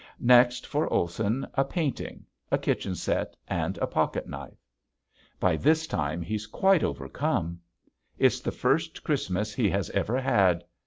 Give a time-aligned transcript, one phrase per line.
[0.19, 4.57] Next for Olson a painting, a kitchen set, and a pocketknife.
[5.39, 7.59] By this time he's quite overcome.
[8.17, 10.63] It's the first Christmas he has ever had!